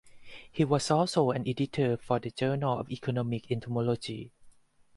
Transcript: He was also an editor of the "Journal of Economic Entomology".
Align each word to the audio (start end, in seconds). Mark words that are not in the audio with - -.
He 0.51 0.65
was 0.65 0.89
also 0.89 1.29
an 1.29 1.47
editor 1.47 1.91
of 1.93 2.21
the 2.23 2.31
"Journal 2.31 2.79
of 2.79 2.89
Economic 2.89 3.51
Entomology". 3.51 4.31